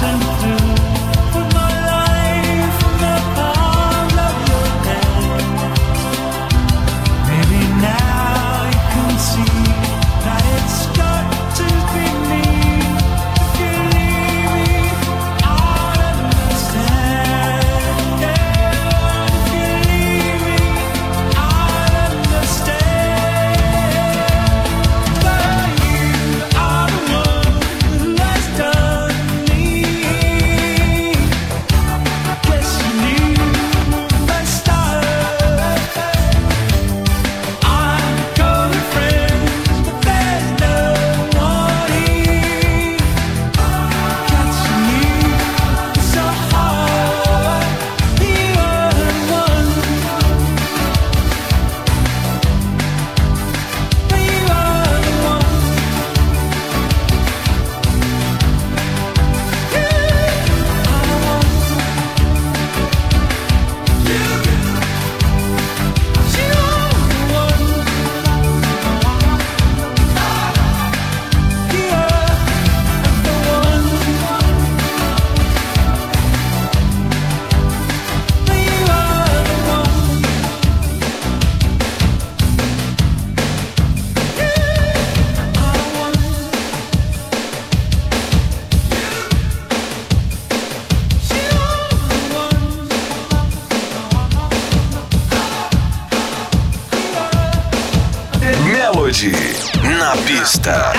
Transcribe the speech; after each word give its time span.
You 0.00 0.59
Fiesta. 100.62 100.89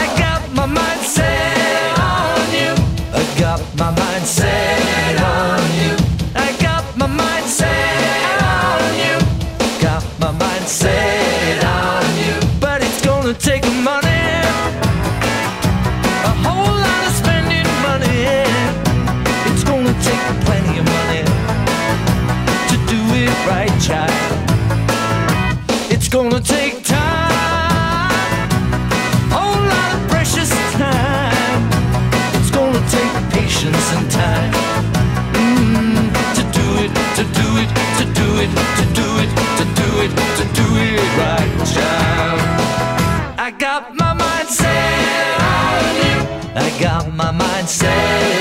I 46.53 46.69
got 46.81 47.13
my 47.13 47.31
mind 47.31 47.69
set. 47.69 48.40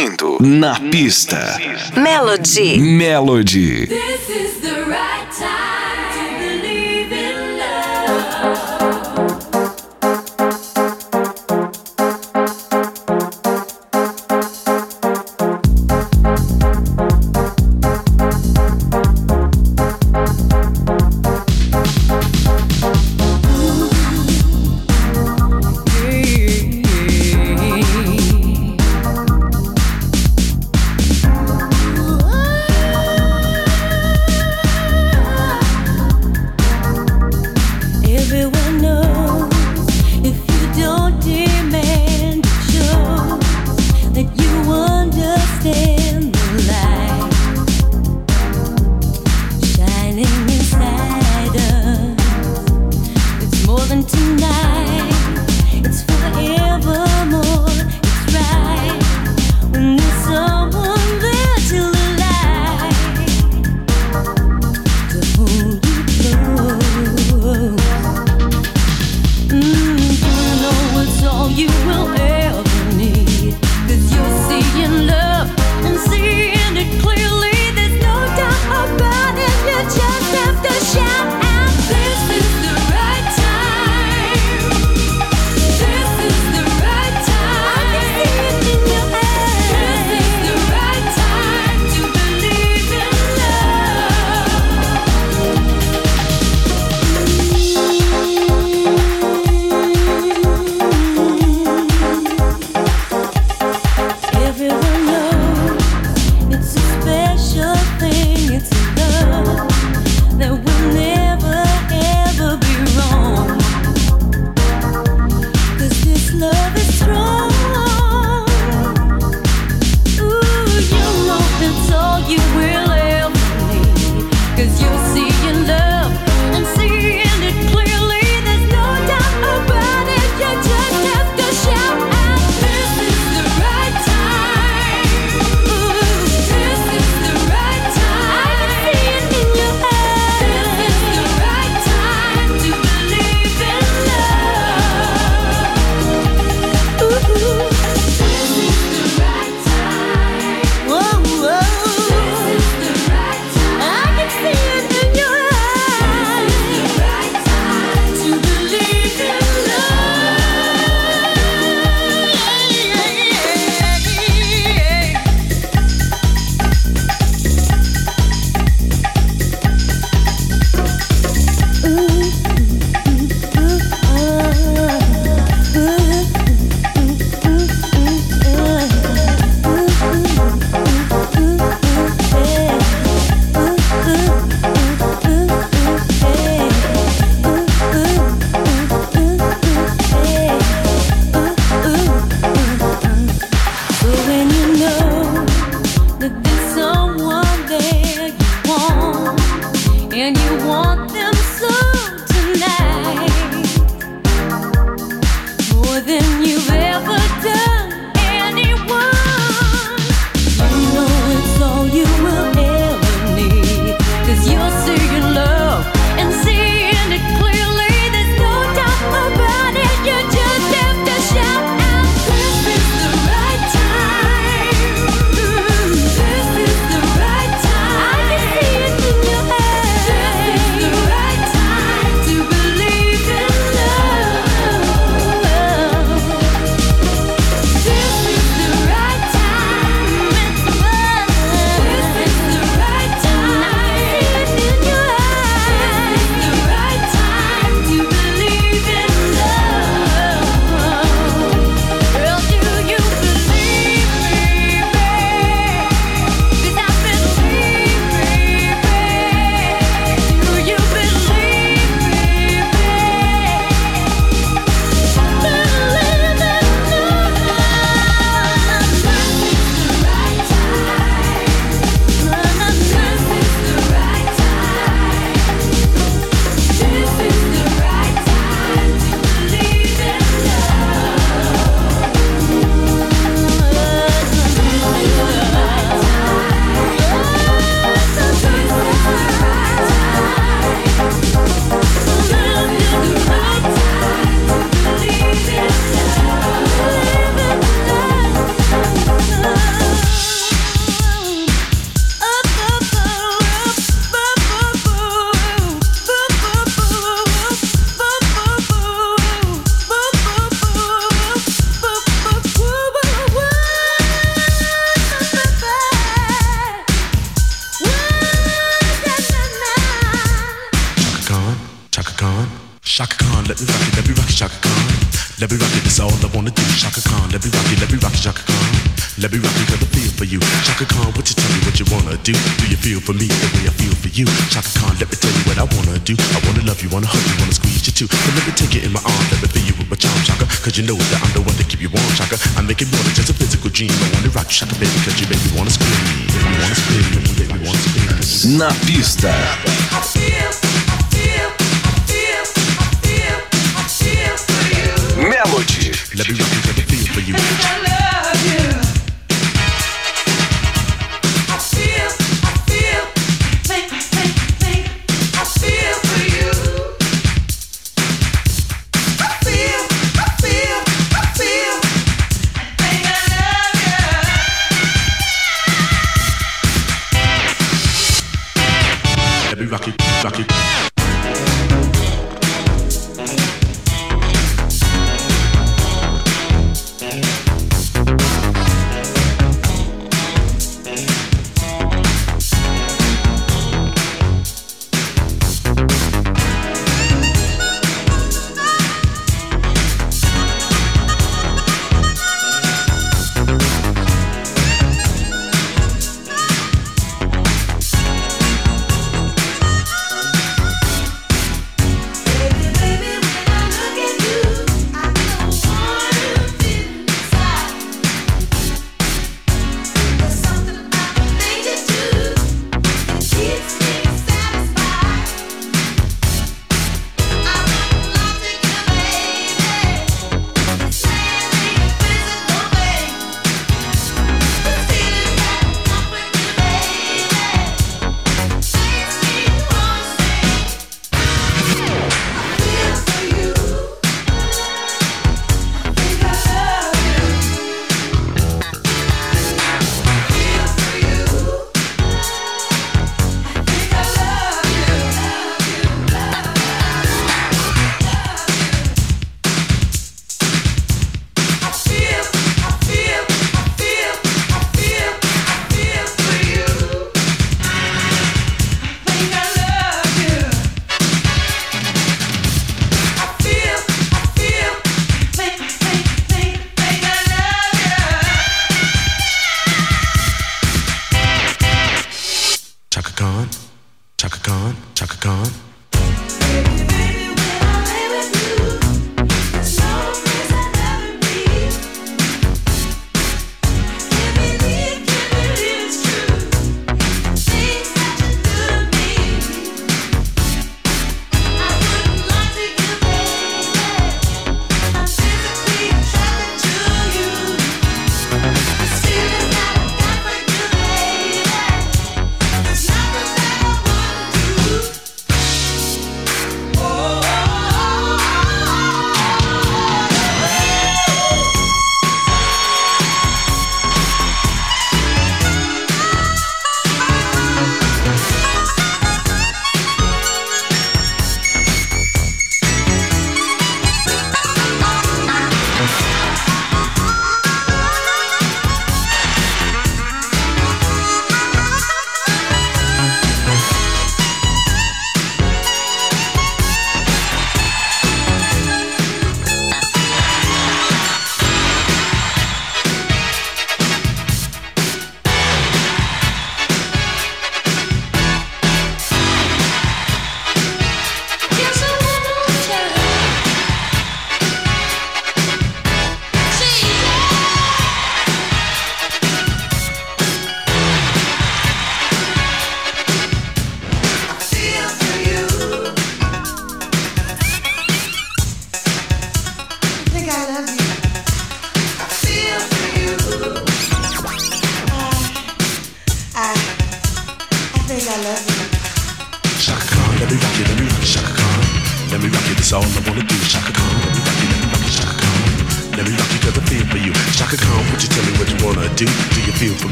ouvindo. 0.00 0.38
Na 0.40 0.78
pista. 0.90 1.58
Melody. 1.96 2.78
Melody. 2.78 3.88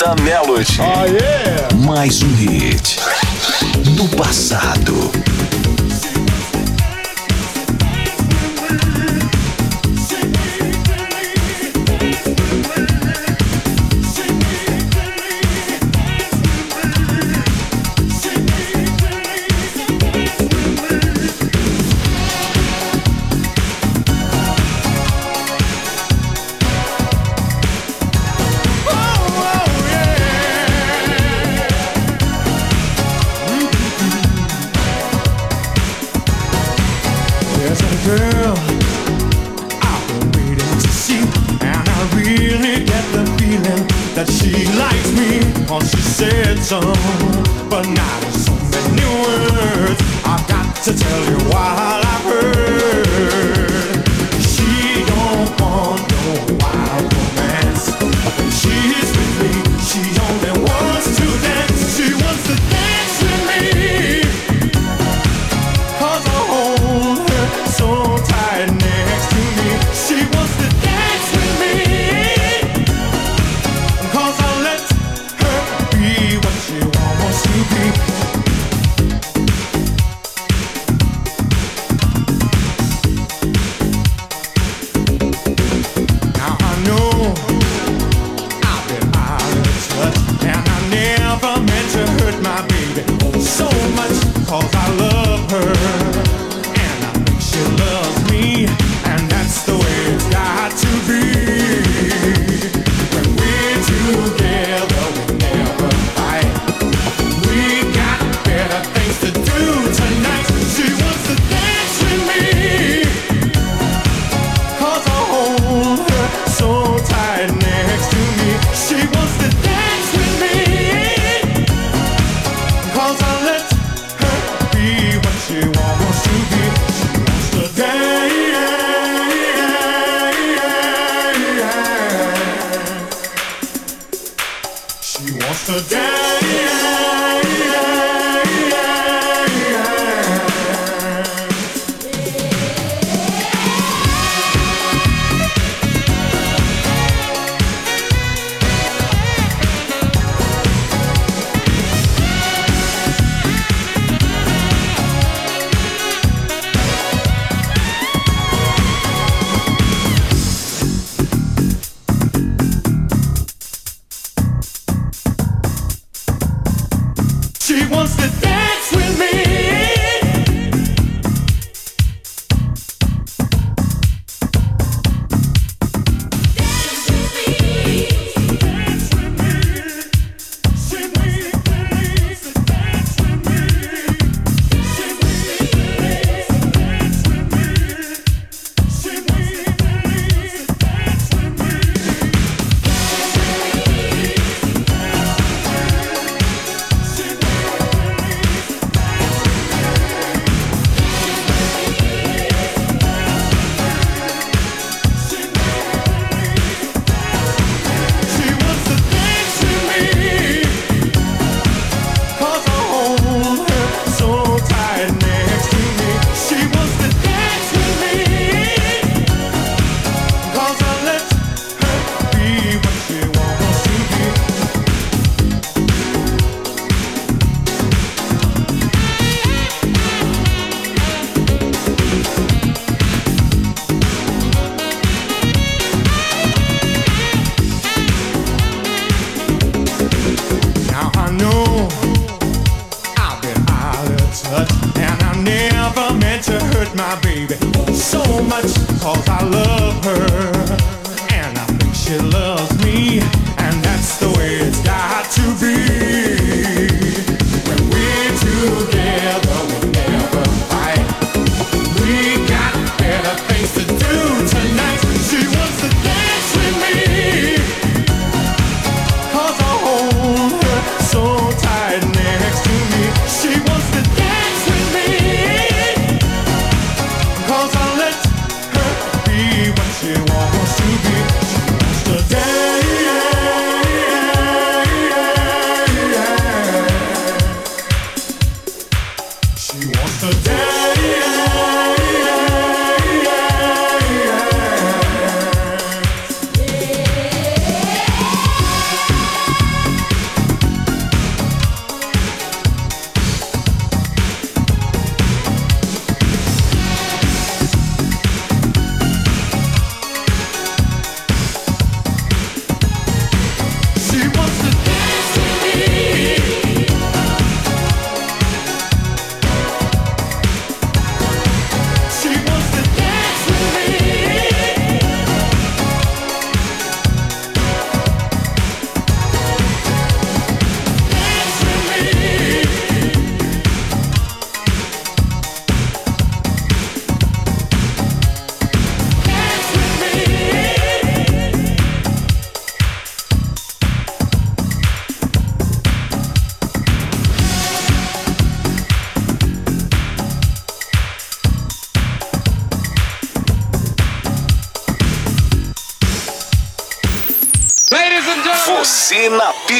Pista 0.00 0.14
Melody. 0.22 0.78
Mais 1.84 2.22
um 2.22 2.34
hit 2.34 2.98
do 3.94 4.08
passado. 4.16 5.19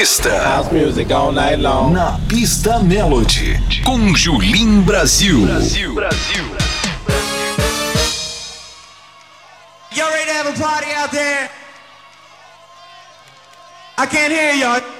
pista. 0.00 0.30
House 0.30 0.72
music 0.72 1.12
all 1.12 1.30
night 1.30 1.58
long. 1.58 1.92
Na 1.92 2.18
pista 2.26 2.82
Melody. 2.82 3.58
Com 3.84 4.14
Julim 4.16 4.82
Brasil. 4.82 5.44
Brasil. 5.44 5.94
Brasil. 5.94 6.44
You 9.92 10.04
ready 10.08 10.24
to 10.24 10.32
have 10.32 10.46
a 10.46 10.58
party 10.58 10.90
out 10.94 11.12
there? 11.12 11.50
I 13.98 14.06
can't 14.06 14.32
hear 14.32 14.54
y'all. 14.54 14.99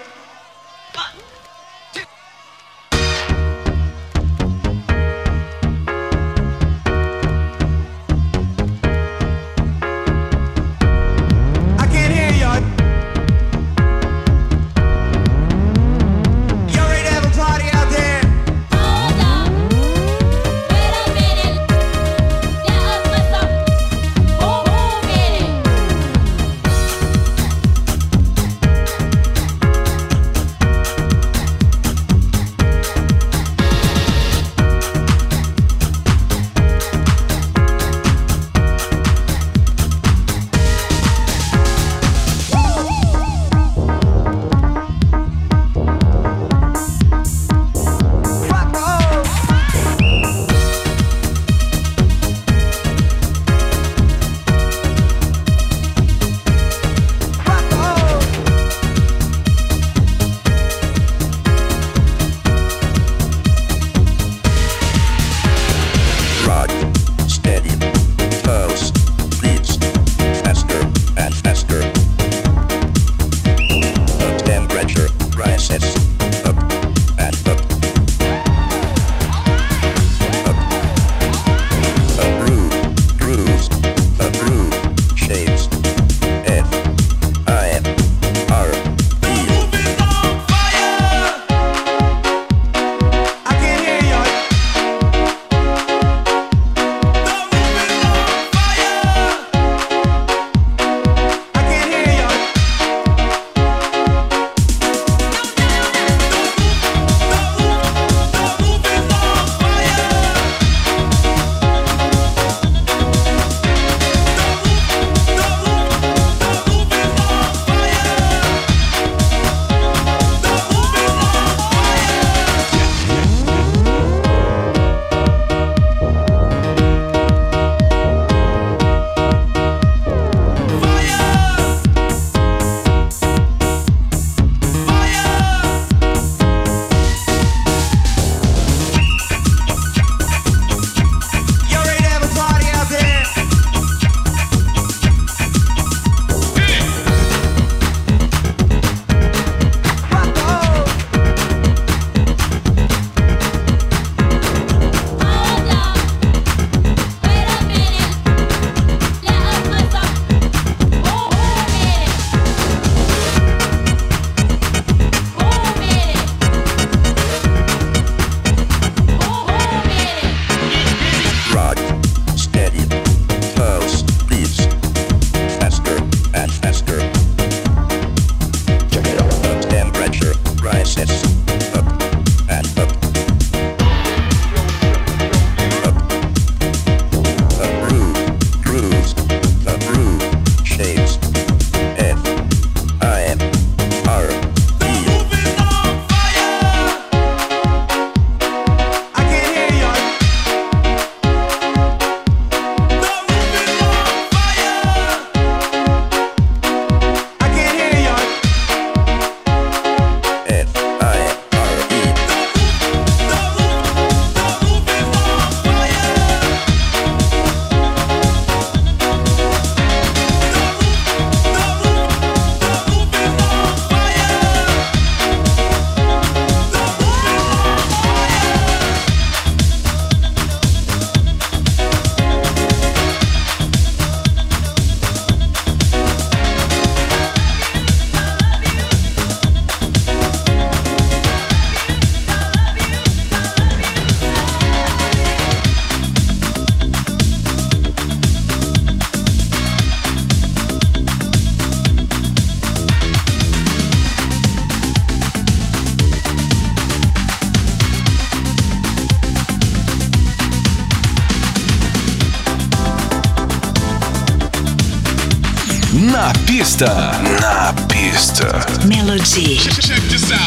Pista. 266.81 267.12
Na 267.42 267.74
pista. 267.88 268.87
Melody. 268.87 269.60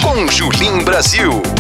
Com 0.02 0.28
Julim 0.32 0.84
Brasil. 0.84 1.53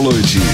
Melody. 0.00 0.47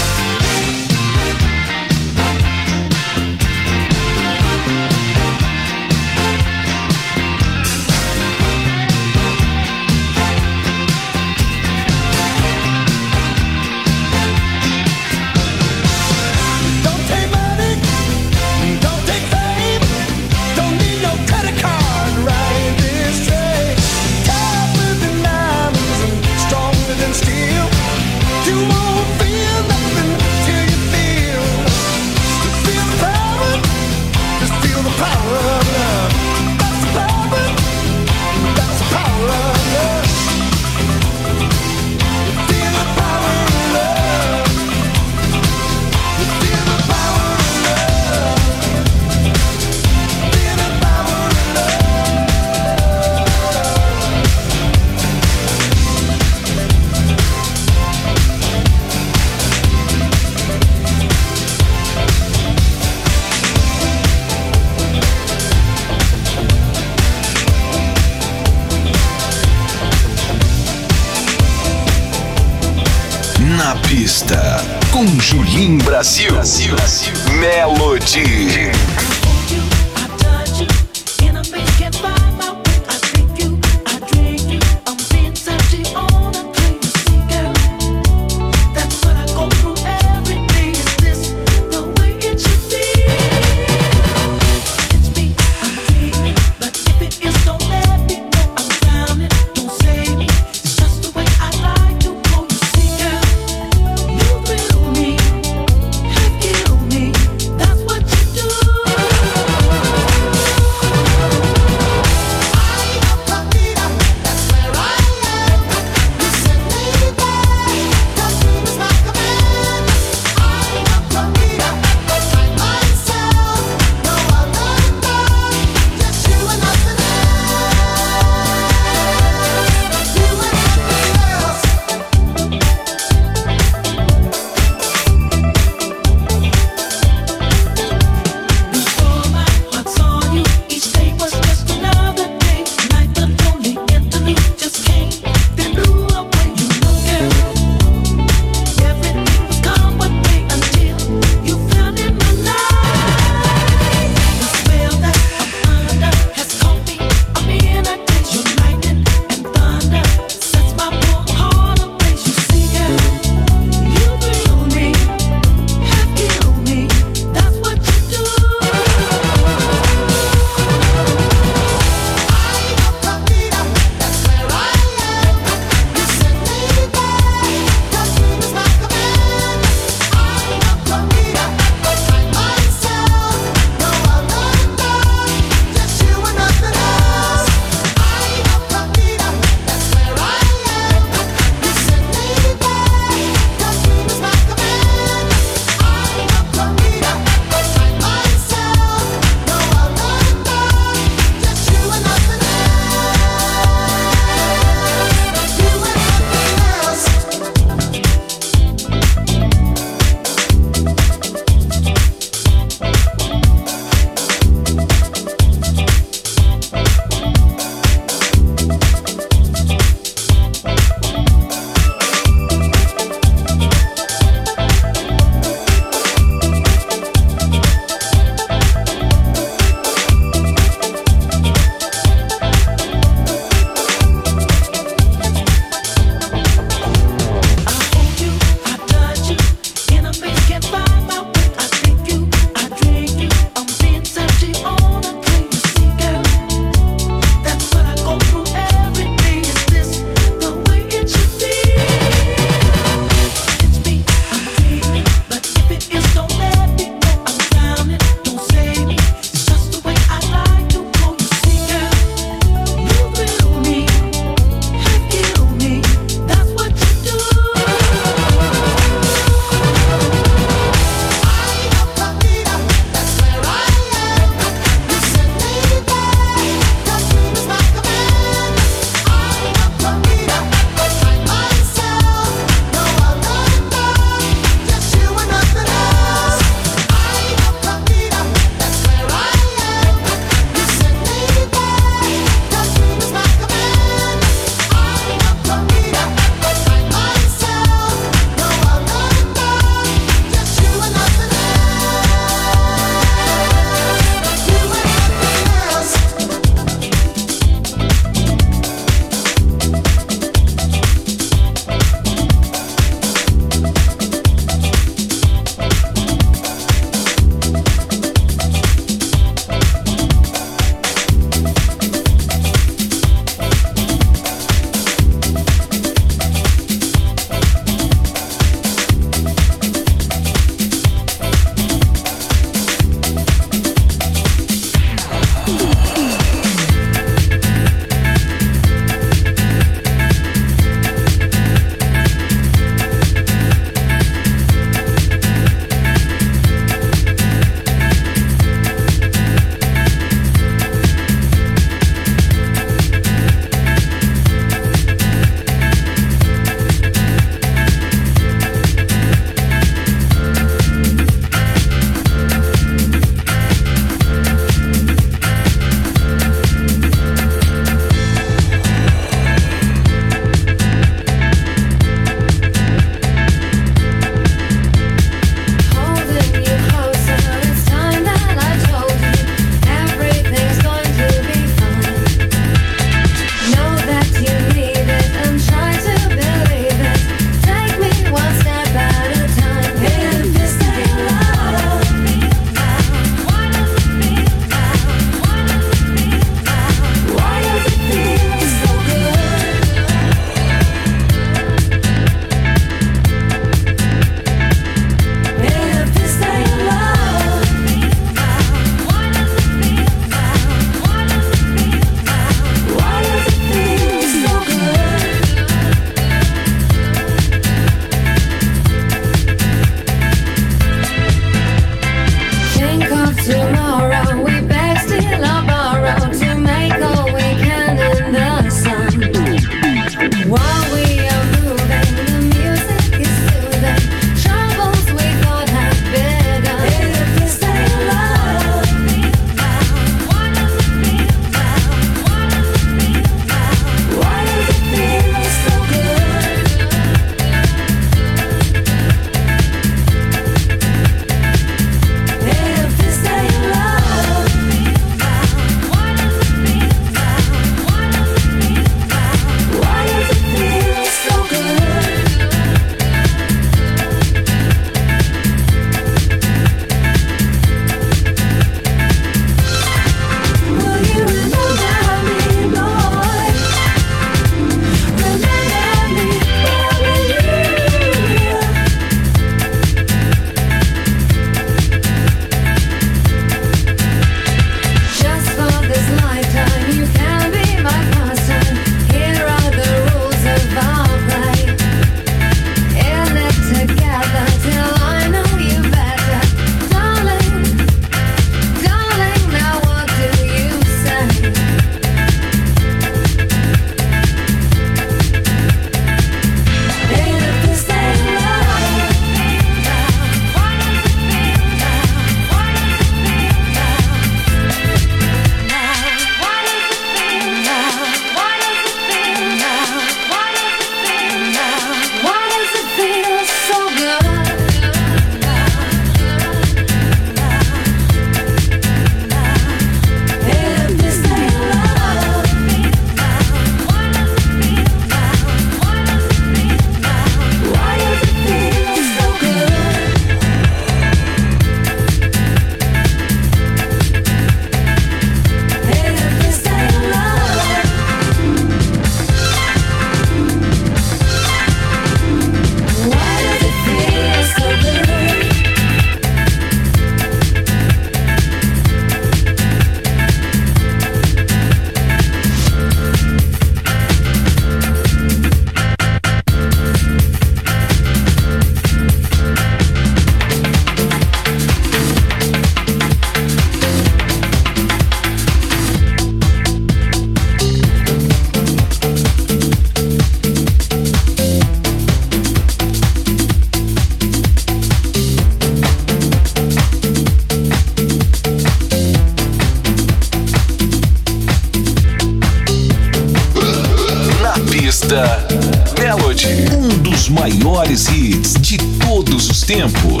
Tempos. 599.43 600.00